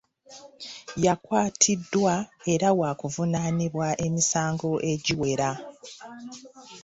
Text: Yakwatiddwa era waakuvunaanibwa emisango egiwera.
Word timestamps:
Yakwatiddwa 1.05 2.13
era 2.53 2.67
waakuvunaanibwa 2.79 3.87
emisango 4.05 4.71
egiwera. 4.91 5.51